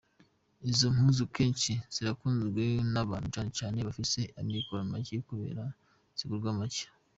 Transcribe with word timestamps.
Izo 0.71 0.87
mpuzu 0.95 1.25
kenshi 1.35 1.71
zirakunzwe 1.93 2.63
n’abantu 2.93 3.27
cane 3.35 3.51
cane 3.59 3.77
bafise 3.87 4.19
amikoro 4.39 4.81
make 4.91 5.15
kubera 5.29 5.63
zigurwa 6.17 6.51
make. 6.59 6.85